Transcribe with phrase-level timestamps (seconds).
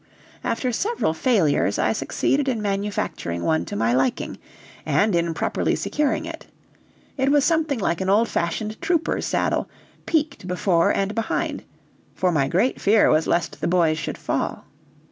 [0.43, 4.39] After several failures, I succeeded in manufacturing one to my liking,
[4.83, 6.47] and in properly securing it;
[7.17, 9.69] it was something like an old fashioned trooper's saddle,
[10.07, 11.63] peaked before and behind
[12.15, 14.65] for my great fear was lest the boys should fall.